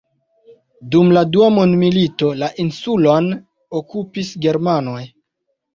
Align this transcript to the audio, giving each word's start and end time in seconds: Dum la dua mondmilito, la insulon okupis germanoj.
Dum 0.95 1.13
la 1.17 1.23
dua 1.35 1.49
mondmilito, 1.57 2.31
la 2.45 2.51
insulon 2.67 3.31
okupis 3.83 4.35
germanoj. 4.49 5.01